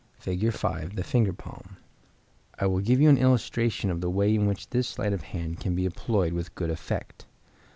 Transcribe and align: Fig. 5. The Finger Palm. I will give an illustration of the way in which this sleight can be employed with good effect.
Fig. 0.17 0.51
5. 0.51 0.95
The 0.95 1.03
Finger 1.03 1.31
Palm. 1.31 1.77
I 2.57 2.65
will 2.65 2.79
give 2.79 2.99
an 3.01 3.19
illustration 3.19 3.91
of 3.91 4.01
the 4.01 4.09
way 4.09 4.33
in 4.33 4.47
which 4.47 4.67
this 4.71 4.87
sleight 4.87 5.13
can 5.59 5.75
be 5.75 5.85
employed 5.85 6.33
with 6.33 6.55
good 6.55 6.71
effect. 6.71 7.27